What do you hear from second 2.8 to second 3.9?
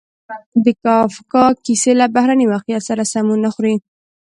سره سمون نه خوري.